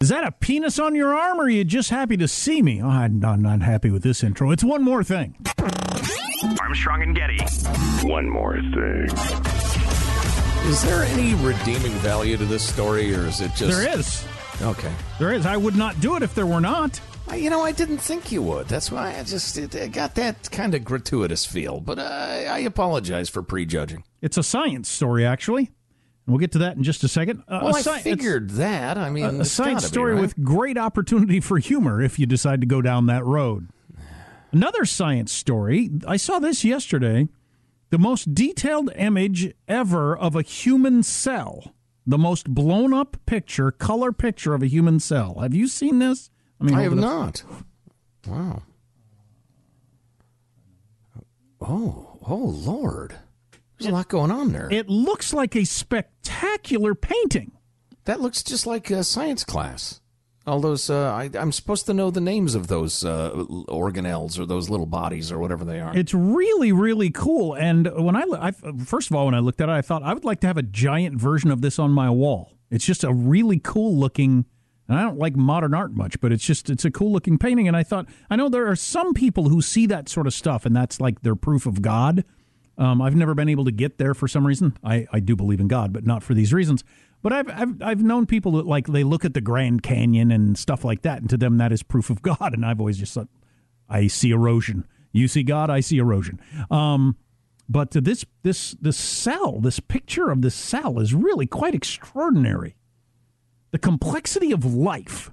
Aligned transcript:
Is 0.00 0.08
that 0.08 0.24
a 0.24 0.32
penis 0.32 0.78
on 0.78 0.94
your 0.94 1.14
arm, 1.14 1.38
or 1.38 1.44
are 1.44 1.50
you 1.50 1.62
just 1.62 1.90
happy 1.90 2.16
to 2.16 2.26
see 2.26 2.62
me? 2.62 2.80
Oh, 2.80 2.88
I'm 2.88 3.20
not, 3.20 3.38
not 3.38 3.60
happy 3.60 3.90
with 3.90 4.02
this 4.02 4.24
intro. 4.24 4.50
It's 4.50 4.64
one 4.64 4.82
more 4.82 5.04
thing. 5.04 5.36
Armstrong 6.58 7.02
and 7.02 7.14
Getty. 7.14 7.36
One 8.08 8.26
more 8.26 8.54
thing. 8.54 9.10
Is 10.70 10.82
there 10.84 11.02
any 11.02 11.34
redeeming 11.34 11.92
value 11.98 12.38
to 12.38 12.46
this 12.46 12.66
story, 12.66 13.14
or 13.14 13.26
is 13.26 13.42
it 13.42 13.52
just. 13.54 13.76
There 13.78 13.98
is. 13.98 14.24
Okay. 14.62 14.90
There 15.18 15.34
is. 15.34 15.44
I 15.44 15.58
would 15.58 15.76
not 15.76 16.00
do 16.00 16.16
it 16.16 16.22
if 16.22 16.34
there 16.34 16.46
were 16.46 16.62
not. 16.62 16.98
I- 17.28 17.36
You 17.36 17.50
know, 17.50 17.60
I 17.62 17.72
didn't 17.72 17.98
think 17.98 18.32
you 18.32 18.40
would. 18.40 18.68
That's 18.68 18.90
why 18.90 19.14
I 19.18 19.22
just 19.22 19.58
it, 19.58 19.74
it 19.74 19.92
got 19.92 20.14
that 20.14 20.50
kind 20.50 20.74
of 20.74 20.82
gratuitous 20.82 21.44
feel. 21.44 21.78
But 21.78 21.98
uh, 21.98 22.46
I 22.48 22.60
apologize 22.60 23.28
for 23.28 23.42
prejudging. 23.42 24.04
It's 24.22 24.38
a 24.38 24.42
science 24.42 24.88
story, 24.88 25.26
actually. 25.26 25.72
We'll 26.30 26.38
get 26.38 26.52
to 26.52 26.58
that 26.58 26.76
in 26.76 26.82
just 26.82 27.02
a 27.04 27.08
second. 27.08 27.42
Uh, 27.48 27.60
Well, 27.64 27.74
a 27.74 27.78
I 27.78 27.80
sci- 27.82 28.00
figured 28.00 28.50
that. 28.50 28.96
I 28.96 29.10
mean, 29.10 29.24
a, 29.24 29.40
a 29.40 29.44
science 29.44 29.82
gotta 29.82 29.86
be, 29.90 29.94
story 29.94 30.12
right? 30.14 30.20
with 30.20 30.42
great 30.42 30.78
opportunity 30.78 31.40
for 31.40 31.58
humor 31.58 32.00
if 32.00 32.18
you 32.18 32.26
decide 32.26 32.60
to 32.60 32.66
go 32.66 32.80
down 32.80 33.06
that 33.06 33.24
road. 33.24 33.68
Another 34.52 34.84
science 34.84 35.32
story. 35.32 35.90
I 36.06 36.16
saw 36.16 36.38
this 36.38 36.64
yesterday. 36.64 37.28
The 37.90 37.98
most 37.98 38.34
detailed 38.34 38.90
image 38.96 39.52
ever 39.68 40.16
of 40.16 40.36
a 40.36 40.42
human 40.42 41.02
cell. 41.02 41.74
The 42.06 42.18
most 42.18 42.48
blown 42.48 42.94
up 42.94 43.16
picture, 43.26 43.70
color 43.70 44.10
picture 44.12 44.54
of 44.54 44.62
a 44.62 44.66
human 44.68 44.98
cell. 45.00 45.38
Have 45.40 45.54
you 45.54 45.68
seen 45.68 45.98
this? 45.98 46.30
I 46.60 46.64
mean, 46.64 46.74
I 46.74 46.82
have 46.82 46.94
not. 46.94 47.42
Wow. 48.26 48.62
Oh, 51.60 52.18
oh, 52.26 52.36
Lord. 52.36 53.14
There's 53.78 53.90
a 53.90 53.94
lot 53.94 54.08
going 54.08 54.30
on 54.30 54.52
there. 54.52 54.68
It 54.70 54.88
looks 54.88 55.32
like 55.32 55.56
a 55.56 55.64
spectacular 55.64 56.19
painting. 56.94 57.52
that 58.04 58.20
looks 58.20 58.42
just 58.42 58.66
like 58.66 58.90
a 58.90 59.04
science 59.04 59.44
class. 59.44 60.00
All 60.46 60.58
those, 60.58 60.88
uh, 60.88 61.12
I, 61.12 61.30
I'm 61.38 61.52
supposed 61.52 61.86
to 61.86 61.94
know 61.94 62.10
the 62.10 62.20
names 62.20 62.54
of 62.54 62.66
those 62.68 63.04
uh, 63.04 63.30
organelles 63.68 64.38
or 64.38 64.46
those 64.46 64.70
little 64.70 64.86
bodies 64.86 65.30
or 65.30 65.38
whatever 65.38 65.64
they 65.64 65.80
are. 65.80 65.94
It's 65.96 66.14
really, 66.14 66.72
really 66.72 67.10
cool. 67.10 67.54
And 67.54 67.88
when 67.94 68.16
I, 68.16 68.24
I, 68.40 68.52
first 68.84 69.10
of 69.10 69.16
all, 69.16 69.26
when 69.26 69.34
I 69.34 69.40
looked 69.40 69.60
at 69.60 69.68
it, 69.68 69.72
I 69.72 69.82
thought 69.82 70.02
I 70.02 70.14
would 70.14 70.24
like 70.24 70.40
to 70.40 70.46
have 70.46 70.56
a 70.56 70.62
giant 70.62 71.20
version 71.20 71.50
of 71.50 71.60
this 71.60 71.78
on 71.78 71.92
my 71.92 72.08
wall. 72.08 72.56
It's 72.70 72.86
just 72.86 73.04
a 73.04 73.12
really 73.12 73.58
cool 73.58 73.94
looking. 73.94 74.46
And 74.88 74.98
I 74.98 75.02
don't 75.02 75.18
like 75.18 75.36
modern 75.36 75.74
art 75.74 75.92
much, 75.92 76.20
but 76.20 76.32
it's 76.32 76.44
just 76.44 76.70
it's 76.70 76.84
a 76.84 76.90
cool 76.90 77.12
looking 77.12 77.38
painting. 77.38 77.68
And 77.68 77.76
I 77.76 77.82
thought 77.84 78.06
I 78.30 78.36
know 78.36 78.48
there 78.48 78.66
are 78.66 78.76
some 78.76 79.12
people 79.14 79.50
who 79.50 79.60
see 79.62 79.86
that 79.86 80.08
sort 80.08 80.26
of 80.26 80.34
stuff, 80.34 80.66
and 80.66 80.74
that's 80.74 81.00
like 81.00 81.20
their 81.20 81.36
proof 81.36 81.66
of 81.66 81.82
God. 81.82 82.24
Um, 82.80 83.02
I've 83.02 83.14
never 83.14 83.34
been 83.34 83.50
able 83.50 83.66
to 83.66 83.70
get 83.70 83.98
there 83.98 84.14
for 84.14 84.26
some 84.26 84.46
reason. 84.46 84.74
I, 84.82 85.06
I 85.12 85.20
do 85.20 85.36
believe 85.36 85.60
in 85.60 85.68
God, 85.68 85.92
but 85.92 86.06
not 86.06 86.22
for 86.22 86.32
these 86.32 86.54
reasons. 86.54 86.82
But 87.22 87.34
I've, 87.34 87.50
I've 87.50 87.82
I've 87.82 88.02
known 88.02 88.24
people 88.24 88.52
that 88.52 88.66
like 88.66 88.86
they 88.86 89.04
look 89.04 89.26
at 89.26 89.34
the 89.34 89.42
Grand 89.42 89.82
Canyon 89.82 90.32
and 90.32 90.56
stuff 90.56 90.82
like 90.82 91.02
that, 91.02 91.20
and 91.20 91.28
to 91.28 91.36
them 91.36 91.58
that 91.58 91.72
is 91.72 91.82
proof 91.82 92.08
of 92.08 92.22
God. 92.22 92.54
And 92.54 92.64
I've 92.64 92.80
always 92.80 92.96
just 92.96 93.12
thought, 93.12 93.28
I 93.88 94.06
see 94.06 94.30
erosion. 94.30 94.86
You 95.12 95.28
see 95.28 95.42
God, 95.42 95.68
I 95.68 95.80
see 95.80 95.98
erosion. 95.98 96.40
Um, 96.70 97.16
but 97.68 97.90
this 97.90 98.24
this 98.42 98.72
this 98.80 98.96
cell, 98.96 99.60
this 99.60 99.78
picture 99.78 100.30
of 100.30 100.40
this 100.40 100.54
cell, 100.54 100.98
is 100.98 101.12
really 101.12 101.46
quite 101.46 101.74
extraordinary. 101.74 102.76
The 103.72 103.78
complexity 103.78 104.52
of 104.52 104.64
life 104.64 105.30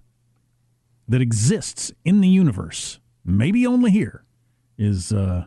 that 1.07 1.21
exists 1.21 1.93
in 2.03 2.19
the 2.19 2.27
universe, 2.27 2.99
maybe 3.23 3.65
only 3.65 3.91
here, 3.91 4.25
is 4.77 5.13
uh, 5.13 5.45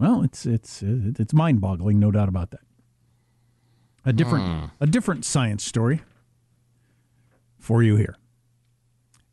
well, 0.00 0.22
it's 0.22 0.46
it's 0.46 0.82
uh, 0.82 1.12
it's 1.18 1.34
mind-boggling, 1.34 2.00
no 2.00 2.10
doubt 2.10 2.28
about 2.28 2.50
that. 2.52 2.60
A 4.04 4.12
different 4.14 4.44
hmm. 4.44 4.66
a 4.80 4.86
different 4.86 5.26
science 5.26 5.62
story 5.62 6.00
for 7.58 7.82
you 7.82 7.96
here. 7.96 8.16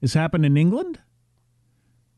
This 0.01 0.13
happened 0.13 0.45
in 0.45 0.57
England. 0.57 0.99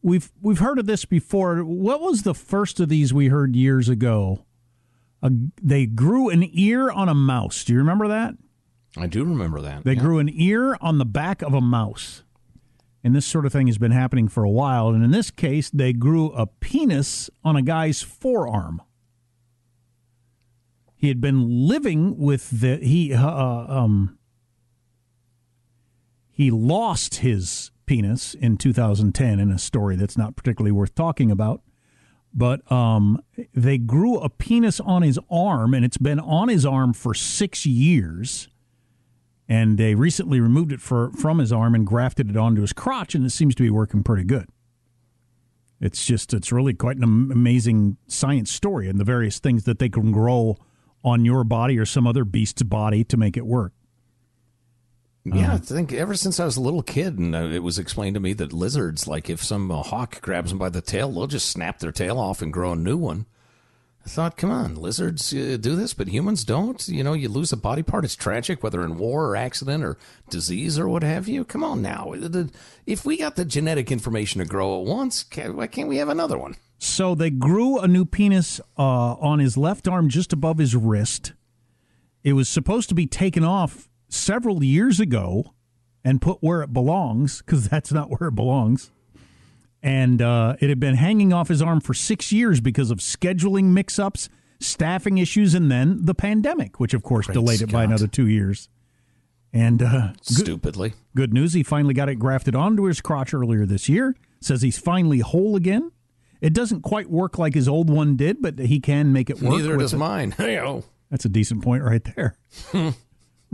We've 0.02 0.32
we've 0.42 0.60
heard 0.60 0.80
of 0.80 0.88
this 0.88 1.06
before. 1.06 1.60
What 1.60 2.02
was 2.02 2.24
the 2.24 2.34
first 2.34 2.80
of 2.80 2.90
these 2.90 3.14
we 3.14 3.28
heard 3.28 3.56
years 3.56 3.88
ago? 3.88 4.46
A, 5.22 5.32
they 5.62 5.86
grew 5.86 6.30
an 6.30 6.50
ear 6.52 6.90
on 6.90 7.08
a 7.08 7.14
mouse. 7.14 7.64
Do 7.64 7.74
you 7.74 7.80
remember 7.80 8.08
that? 8.08 8.36
I 8.98 9.06
do 9.06 9.24
remember 9.24 9.62
that. 9.62 9.84
They 9.84 9.94
yeah. 9.94 10.02
grew 10.02 10.18
an 10.18 10.30
ear 10.34 10.76
on 10.82 10.98
the 10.98 11.06
back 11.06 11.44
of 11.44 11.54
a 11.54 11.62
mouse. 11.62 12.24
And 13.04 13.16
this 13.16 13.26
sort 13.26 13.46
of 13.46 13.54
thing 13.54 13.68
has 13.68 13.78
been 13.78 13.92
happening 13.92 14.28
for 14.28 14.44
a 14.44 14.50
while. 14.50 14.90
And 14.90 15.04
in 15.04 15.12
this 15.12 15.32
case, 15.32 15.70
they 15.70 15.94
grew 15.94 16.32
a 16.32 16.46
penis 16.48 17.30
on 17.44 17.56
a 17.56 17.62
guy's 17.62 18.02
forearm. 18.02 18.82
He 20.96 21.08
had 21.08 21.22
been 21.22 21.68
living 21.68 22.18
with 22.18 22.50
the 22.60 22.76
he 22.78 23.14
uh, 23.14 23.66
um 23.70 24.18
he 26.30 26.52
lost 26.52 27.16
his 27.16 27.72
penis 27.86 28.34
in 28.34 28.58
2010 28.58 29.40
in 29.40 29.52
a 29.52 29.58
story 29.58 29.96
that's 29.96 30.18
not 30.18 30.36
particularly 30.36 30.72
worth 30.72 30.94
talking 30.94 31.32
about. 31.32 31.62
But 32.34 32.70
um, 32.72 33.22
they 33.54 33.78
grew 33.78 34.20
a 34.20 34.30
penis 34.30 34.80
on 34.80 35.02
his 35.02 35.20
arm, 35.32 35.74
and 35.74 35.84
it's 35.84 35.98
been 35.98 36.20
on 36.20 36.48
his 36.48 36.66
arm 36.66 36.94
for 36.94 37.14
six 37.14 37.66
years 37.66 38.48
and 39.50 39.80
they 39.80 39.96
recently 39.96 40.40
removed 40.40 40.72
it 40.72 40.80
for, 40.80 41.12
from 41.14 41.40
his 41.40 41.52
arm 41.52 41.74
and 41.74 41.86
grafted 41.86 42.30
it 42.30 42.38
onto 42.38 42.62
his 42.62 42.72
crotch, 42.72 43.16
and 43.16 43.26
it 43.26 43.32
seems 43.32 43.56
to 43.56 43.64
be 43.64 43.72
working 43.72 44.04
pretty 44.04 44.24
good. 44.24 44.48
It's 45.82 46.06
just, 46.06 46.34
it's 46.34 46.52
really 46.52 46.74
quite 46.74 46.98
an 46.98 47.04
amazing 47.04 47.98
science 48.08 48.52
story 48.52 48.88
and 48.88 49.00
the 49.00 49.04
various 49.04 49.40
things 49.40 49.64
that 49.64 49.80
they 49.80 49.90
can 49.90 50.12
grow 50.12 50.58
on 51.04 51.26
your 51.26 51.44
body 51.44 51.80
or 51.80 51.86
some 51.86 52.06
other 52.06 52.24
beast's 52.26 52.64
body 52.64 53.04
to 53.06 53.18
make 53.18 53.38
it 53.38 53.46
work. 53.46 53.74
Yeah, 55.26 55.54
I 55.54 55.58
think 55.58 55.94
ever 55.94 56.16
since 56.16 56.40
I 56.40 56.46
was 56.46 56.58
a 56.58 56.62
little 56.62 56.82
kid, 56.82 57.18
and 57.18 57.36
uh, 57.36 57.44
it 57.44 57.64
was 57.64 57.78
explained 57.78 58.16
to 58.16 58.20
me 58.20 58.34
that 58.34 58.54
lizards, 58.54 59.08
like 59.08 59.30
if 59.30 59.44
some 59.44 59.70
uh, 59.72 59.84
hawk 59.84 60.22
grabs 60.22 60.50
them 60.50 60.58
by 60.58 60.70
the 60.70 60.82
tail, 60.82 61.12
they'll 61.12 61.28
just 61.28 61.50
snap 61.50 61.80
their 61.80 61.92
tail 61.92 62.20
off 62.20 62.42
and 62.42 62.54
grow 62.54 62.74
a 62.74 62.76
new 62.76 62.98
one. 62.98 63.26
Thought, 64.10 64.38
come 64.38 64.50
on, 64.50 64.74
lizards 64.74 65.32
uh, 65.32 65.56
do 65.62 65.76
this, 65.76 65.94
but 65.94 66.08
humans 66.08 66.44
don't. 66.44 66.86
You 66.88 67.04
know, 67.04 67.14
you 67.14 67.30
lose 67.30 67.54
a 67.54 67.58
body 67.58 67.84
part, 67.84 68.04
it's 68.04 68.16
tragic, 68.16 68.64
whether 68.64 68.84
in 68.84 68.98
war 68.98 69.28
or 69.28 69.36
accident 69.36 69.84
or 69.84 70.00
disease 70.32 70.80
or 70.80 70.90
what 70.90 71.04
have 71.04 71.28
you. 71.28 71.46
Come 71.46 71.64
on 71.64 71.84
now. 71.84 72.14
If 72.88 73.06
we 73.06 73.18
got 73.18 73.36
the 73.36 73.46
genetic 73.46 73.92
information 73.92 74.40
to 74.40 74.48
grow 74.48 74.82
at 74.82 74.88
once, 74.88 75.26
why 75.36 75.68
can't 75.68 75.88
we 75.88 75.98
have 75.98 76.10
another 76.10 76.40
one? 76.40 76.56
So 76.80 77.14
they 77.14 77.30
grew 77.30 77.78
a 77.78 77.88
new 77.88 78.04
penis 78.04 78.60
uh, 78.80 79.14
on 79.14 79.38
his 79.38 79.58
left 79.58 79.88
arm 79.88 80.10
just 80.10 80.34
above 80.34 80.58
his 80.58 80.76
wrist. 80.76 81.34
It 82.24 82.34
was 82.34 82.50
supposed 82.50 82.90
to 82.90 82.96
be 82.96 83.06
taken 83.06 83.44
off 83.44 83.90
several 84.08 84.64
years 84.64 85.00
ago 85.00 85.54
and 86.04 86.20
put 86.20 86.40
where 86.42 86.64
it 86.64 86.74
belongs 86.74 87.44
because 87.44 87.70
that's 87.70 87.92
not 87.92 88.10
where 88.10 88.30
it 88.30 88.36
belongs. 88.36 88.90
And 89.82 90.22
uh, 90.22 90.56
it 90.60 90.70
had 90.70 90.80
been 90.80 90.96
hanging 90.96 91.32
off 91.32 91.48
his 91.48 91.62
arm 91.62 91.80
for 91.80 91.94
six 91.94 92.32
years 92.32 92.60
because 92.60 92.92
of 92.92 92.98
scheduling 93.00 93.66
mix 93.66 93.98
ups, 93.98 94.28
staffing 94.60 95.18
issues, 95.18 95.54
and 95.54 95.72
then 95.72 96.06
the 96.06 96.14
pandemic, 96.14 96.80
which 96.80 96.94
of 96.94 97.02
course 97.04 97.28
Great 97.28 97.36
delayed 97.36 97.60
Scott. 97.60 97.70
it 97.70 97.74
by 97.74 97.84
another 97.86 98.08
two 98.08 98.28
years. 98.28 98.68
And 99.54 99.82
uh, 99.82 100.14
stupidly, 100.22 100.90
good, 100.90 100.98
good 101.16 101.34
news, 101.34 101.54
he 101.54 101.64
finally 101.64 101.94
got 101.94 102.10
it 102.10 102.16
grafted 102.16 102.56
onto 102.56 102.84
his 102.84 103.02
crotch 103.02 103.34
earlier 103.34 103.66
this 103.66 103.90
year. 103.90 104.16
Says 104.42 104.62
he's 104.62 104.78
finally 104.78 105.20
whole 105.20 105.56
again. 105.56 105.92
It 106.42 106.54
doesn't 106.54 106.82
quite 106.82 107.10
work 107.10 107.38
like 107.38 107.54
his 107.54 107.68
old 107.68 107.90
one 107.90 108.16
did, 108.16 108.42
but 108.42 108.60
he 108.60 108.80
can 108.80 109.12
make 109.12 109.30
it 109.30 109.42
work. 109.42 109.58
Neither 109.58 109.78
does 109.78 109.94
it. 109.94 109.98
mine. 109.98 110.32
Hey-o. 110.38 110.84
That's 111.10 111.26
a 111.26 111.30
decent 111.30 111.64
point 111.64 111.84
right 111.84 112.04
there. 112.16 112.38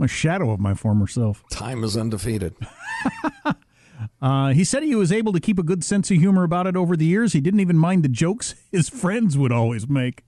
a 0.00 0.08
shadow 0.08 0.50
of 0.50 0.60
my 0.60 0.74
former 0.74 1.06
self. 1.06 1.42
Time 1.50 1.82
is 1.82 1.96
undefeated. 1.96 2.54
uh, 4.20 4.48
he 4.52 4.64
said 4.64 4.82
he 4.82 4.94
was 4.94 5.12
able 5.12 5.32
to 5.32 5.40
keep 5.40 5.58
a 5.58 5.62
good 5.62 5.84
sense 5.84 6.10
of 6.10 6.16
humor 6.16 6.42
about 6.42 6.66
it 6.66 6.76
over 6.76 6.96
the 6.96 7.04
years. 7.04 7.32
He 7.32 7.40
didn't 7.40 7.60
even 7.60 7.78
mind 7.78 8.02
the 8.02 8.08
jokes 8.08 8.54
his 8.72 8.88
friends 8.88 9.36
would 9.36 9.52
always 9.52 9.88
make. 9.88 10.24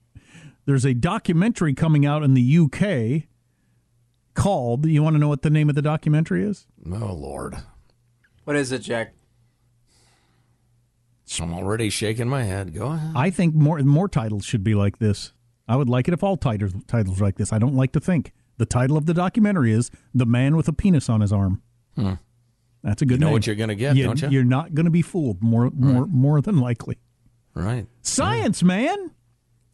There's 0.67 0.85
a 0.85 0.93
documentary 0.95 1.73
coming 1.73 2.05
out 2.05 2.23
in 2.23 2.35
the 2.35 2.59
UK 2.59 3.29
called. 4.35 4.85
You 4.87 5.03
want 5.03 5.15
to 5.15 5.21
know 5.21 5.29
what 5.29 5.43
the 5.43 5.51
name 5.51 5.69
of 5.71 5.75
the 5.75 5.83
documentary 5.83 6.45
is? 6.45 6.67
Oh 6.87 7.15
Lord, 7.15 7.57
what 8.45 8.55
is 8.57 8.71
it, 8.71 8.81
Jack? 8.81 9.15
So 11.25 11.45
I'm 11.45 11.55
already 11.55 11.91
shaking 11.91 12.29
my 12.29 12.43
head. 12.45 12.75
Go 12.75 12.87
ahead. 12.93 13.13
I 13.17 13.31
think 13.31 13.55
more 13.55 13.79
more 13.81 14.09
titles 14.09 14.45
should 14.45 14.63
be 14.63 14.75
like 14.75 14.99
this. 14.99 15.33
I 15.67 15.77
would 15.77 15.89
like 15.89 16.09
it 16.09 16.15
if 16.15 16.23
all 16.23 16.37
titles 16.37 16.73
titles 16.87 17.21
like 17.21 17.37
this. 17.37 17.53
I 17.53 17.59
don't 17.59 17.75
like 17.75 17.93
to 17.93 18.01
think. 18.01 18.33
The 18.59 18.67
title 18.67 18.97
of 18.97 19.07
the 19.07 19.15
documentary 19.15 19.73
is 19.73 19.91
"The 20.15 20.27
Man 20.27 20.57
with 20.57 20.69
a 20.69 20.73
Penis 20.73 21.09
on 21.09 21.21
His 21.23 21.33
Arm." 21.33 21.63
Hmm. 21.97 22.15
That's 22.83 23.03
a 23.03 23.07
good. 23.07 23.15
You 23.15 23.21
know 23.21 23.27
name. 23.27 23.33
what 23.35 23.47
you're 23.47 23.57
going 23.57 23.69
to 23.71 23.75
get, 23.75 23.97
you, 23.97 24.05
don't 24.05 24.21
you? 24.21 24.29
You're 24.31 24.45
not 24.45 24.75
going 24.75 24.85
to 24.85 24.91
be 24.91 25.03
fooled. 25.03 25.43
More, 25.43 25.71
more, 25.71 26.03
right. 26.03 26.11
more 26.11 26.41
than 26.41 26.59
likely. 26.59 26.99
Right. 27.55 27.87
Science, 28.03 28.63
man. 28.63 29.13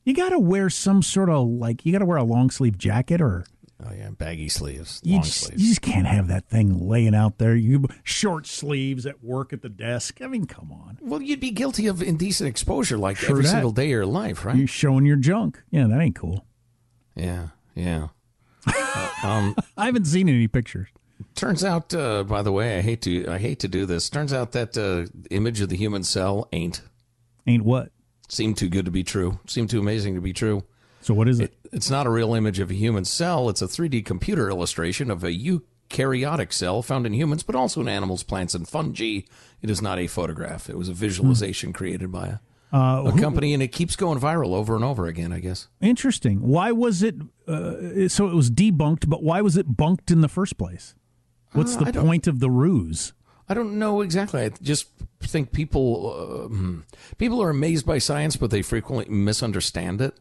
You 0.05 0.15
got 0.15 0.31
to 0.31 0.39
wear 0.39 0.71
some 0.71 1.03
sort 1.03 1.31
of 1.31 1.47
like. 1.47 1.85
You 1.85 1.93
got 1.93 1.99
to 2.01 2.07
wear 2.07 2.19
a 2.19 2.25
long 2.25 2.51
sleeve 2.51 2.79
jacket 2.79 3.21
or 3.21 3.45
Oh 3.85 3.93
yeah, 3.93 4.11
baggy 4.11 4.49
sleeves, 4.49 5.01
you 5.03 5.15
long 5.15 5.25
just, 5.25 5.41
sleeves. 5.41 5.63
You 5.63 5.69
just 5.69 5.83
can't 5.83 6.07
have 6.07 6.29
that 6.29 6.49
thing 6.49 6.79
laying 6.79 7.15
out 7.15 7.39
there. 7.39 7.57
You 7.57 7.87
short 8.03 8.47
sleeves 8.47 9.05
at 9.05 9.23
work 9.23 9.53
at 9.53 9.63
the 9.63 9.69
desk. 9.69 10.23
I 10.23 10.29
mean, 10.29 10.47
come 10.47 10.73
on. 10.73 10.99
Well, 11.03 11.21
you'd 11.21 11.41
be 11.41 11.51
guilty 11.51 11.87
of 11.89 12.03
indecent 12.03 12.49
exposure 12.49 12.97
like 12.97 13.17
sure 13.17 13.31
every 13.31 13.43
that. 13.43 13.51
single 13.51 13.73
day 13.73 13.87
of 13.87 13.91
your 13.91 14.07
life, 14.07 14.45
right? 14.45 14.57
You're 14.57 14.69
showing 14.69 15.05
your 15.05 15.17
junk. 15.17 15.63
Yeah, 15.71 15.87
that 15.89 16.01
ain't 16.01 16.15
cool. 16.15 16.47
Yeah, 17.17 17.49
yeah. 17.75 18.09
uh, 18.67 19.11
um, 19.23 19.57
I 19.77 19.87
haven't 19.87 20.07
seen 20.07 20.29
any 20.29 20.49
pictures. 20.49 20.89
Turns 21.35 21.65
out, 21.65 21.95
uh, 21.95 22.25
by 22.25 22.43
the 22.43 22.53
way, 22.53 22.79
I 22.79 22.81
hate 22.81 23.03
to 23.03 23.27
I 23.29 23.39
hate 23.39 23.61
to 23.61 23.69
do 23.69 23.87
this. 23.87 24.09
Turns 24.11 24.33
out 24.33 24.53
that 24.53 24.77
uh, 24.77 25.07
image 25.31 25.61
of 25.61 25.69
the 25.69 25.77
human 25.77 26.05
cell 26.05 26.49
ain't 26.53 26.83
ain't 27.47 27.65
what 27.65 27.91
seemed 28.29 28.57
too 28.57 28.69
good 28.69 28.85
to 28.85 28.91
be 28.91 29.05
true. 29.05 29.39
Seemed 29.47 29.71
too 29.71 29.81
amazing 29.81 30.15
to 30.15 30.21
be 30.21 30.33
true. 30.33 30.65
So 31.01 31.15
what 31.15 31.29
is 31.29 31.41
it? 31.41 31.55
it? 31.65 31.71
It's 31.73 31.91
not 31.91 32.07
a 32.07 32.11
real 32.11 32.35
image 32.35 32.59
of 32.61 32.71
a 32.71 32.75
human 32.75 33.05
cell. 33.05 33.49
It's 33.49 33.63
a 33.63 33.67
3D 33.67 34.05
computer 34.05 34.49
illustration 34.49 35.11
of 35.11 35.23
a 35.23 35.31
eukaryotic 35.31 36.53
cell 36.53 36.83
found 36.83 37.07
in 37.07 37.13
humans, 37.13 37.43
but 37.43 37.55
also 37.55 37.81
in 37.81 37.89
animals, 37.89 38.23
plants, 38.23 38.55
and 38.55 38.67
fungi. 38.67 39.21
It 39.61 39.71
is 39.71 39.83
not 39.83 39.99
a 39.99 40.07
photograph. 40.07 40.71
It 40.71 40.79
was 40.79 40.89
a 40.89 40.95
visualization 40.95 41.71
hmm. 41.71 41.75
created 41.75 42.11
by 42.11 42.39
a, 42.73 42.77
uh, 42.77 43.13
a 43.15 43.21
company, 43.21 43.53
and 43.55 43.63
it 43.63 43.69
keeps 43.69 43.97
going 43.97 44.19
viral 44.19 44.55
over 44.55 44.75
and 44.75 44.85
over 44.85 45.07
again. 45.07 45.33
I 45.33 45.41
guess. 45.41 45.69
Interesting. 45.81 46.41
Why 46.41 46.73
was 46.73 47.03
it? 47.03 47.17
Uh, 47.47 48.09
so 48.09 48.29
it 48.29 48.35
was 48.35 48.51
debunked, 48.51 49.09
but 49.09 49.23
why 49.23 49.43
was 49.43 49.57
it 49.57 49.77
bunked 49.77 50.11
in 50.11 50.23
the 50.23 50.29
first 50.29 50.57
place? 50.57 50.95
What's 51.55 51.77
uh, 51.77 51.85
the 51.85 51.93
point 52.01 52.27
of 52.27 52.41
the 52.41 52.51
ruse? 52.51 53.13
I 53.49 53.55
don't 53.55 53.79
know 53.79 54.01
exactly. 54.01 54.43
I 54.43 54.51
just 54.63 54.89
think 55.21 55.53
people 55.53 56.13
uh, 56.13 56.49
hmm, 56.49 56.81
people 57.19 57.43
are 57.43 57.51
amazed 57.51 57.87
by 57.87 57.99
science, 57.99 58.37
but 58.37 58.51
they 58.51 58.63
frequently 58.63 59.13
misunderstand 59.13 60.01
it 60.01 60.19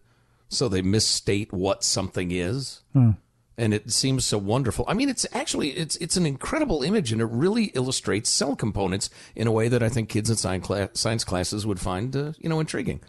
so 0.53 0.67
they 0.67 0.81
misstate 0.81 1.51
what 1.51 1.83
something 1.83 2.31
is. 2.31 2.81
Hmm. 2.93 3.11
And 3.55 3.73
it 3.73 3.91
seems 3.91 4.25
so 4.25 4.39
wonderful. 4.39 4.83
I 4.87 4.95
mean, 4.95 5.09
it's 5.09 5.27
actually 5.31 5.71
it's 5.71 5.95
it's 5.97 6.17
an 6.17 6.25
incredible 6.25 6.81
image, 6.81 7.11
and 7.11 7.21
it 7.21 7.25
really 7.25 7.65
illustrates 7.75 8.29
cell 8.31 8.55
components 8.55 9.11
in 9.35 9.45
a 9.45 9.51
way 9.51 9.67
that 9.67 9.83
I 9.83 9.89
think 9.89 10.09
kids 10.09 10.31
in 10.31 10.37
science, 10.37 10.65
class, 10.65 10.89
science 10.93 11.23
classes 11.23 11.65
would 11.65 11.79
find 11.79 12.15
uh, 12.15 12.33
you 12.39 12.49
know 12.49 12.59
intriguing. 12.59 13.01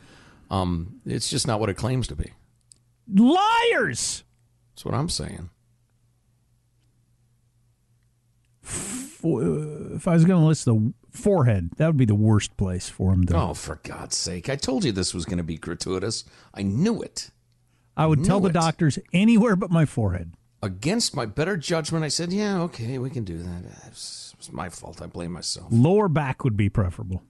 Um, 0.51 1.01
it's 1.07 1.31
just 1.31 1.47
not 1.47 1.61
what 1.61 1.71
it 1.71 1.79
claims 1.79 2.07
to 2.09 2.17
be. 2.17 2.33
Liars. 3.11 4.25
That's 4.75 4.85
what 4.85 4.95
I'm 4.95 5.09
saying. 5.09 5.49
Uh, 9.25 9.95
if 9.95 10.07
I 10.07 10.13
was 10.15 10.25
going 10.25 10.41
to 10.41 10.47
list 10.47 10.67
the 10.67 10.93
forehead, 11.11 11.71
that 11.77 11.87
would 11.87 11.97
be 11.97 12.05
the 12.05 12.15
worst 12.15 12.57
place 12.57 12.89
for 12.89 13.13
him 13.13 13.25
to. 13.27 13.37
Oh, 13.37 13.55
for 13.55 13.81
God's 13.83 14.17
sake! 14.17 14.49
I 14.49 14.57
told 14.57 14.85
you 14.85 14.93
this 14.93 15.15
was 15.15 15.25
going 15.25 15.39
to 15.39 15.45
be 15.45 15.57
gratuitous. 15.57 16.25
I 16.53 16.63
knew 16.63 17.01
it. 17.03 17.31
I 17.97 18.07
would 18.07 18.25
tell 18.25 18.41
the 18.41 18.51
it. 18.51 18.55
doctors 18.55 18.99
anywhere 19.13 19.57
but 19.57 19.71
my 19.71 19.87
forehead. 19.87 20.35
Against 20.63 21.15
my 21.15 21.27
better 21.27 21.57
judgment, 21.57 22.05
I 22.05 22.09
said, 22.09 22.33
"Yeah, 22.33 22.61
okay, 22.63 22.99
we 22.99 23.11
can 23.11 23.25
do 23.25 23.39
that." 23.39 23.65
Uh, 23.65 23.87
it 23.87 23.91
was 23.93 24.51
my 24.53 24.69
fault. 24.69 25.01
I 25.01 25.07
blame 25.07 25.33
myself. 25.33 25.69
Lower 25.71 26.09
back 26.09 26.45
would 26.45 26.57
be 26.57 26.69
preferable. 26.69 27.23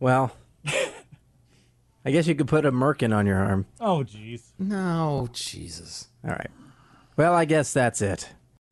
Well, 0.00 0.32
I 2.04 2.10
guess 2.10 2.26
you 2.26 2.34
could 2.34 2.48
put 2.48 2.66
a 2.66 2.72
merkin 2.72 3.14
on 3.14 3.26
your 3.26 3.38
arm. 3.38 3.66
Oh, 3.80 4.04
jeez. 4.04 4.42
No, 4.58 5.28
Jesus. 5.32 6.08
All 6.24 6.30
right. 6.30 6.50
Well, 7.16 7.34
I 7.34 7.44
guess 7.44 7.72
that's 7.72 8.02
it. 8.02 8.30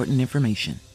important 0.00 0.22
information. 0.22 0.89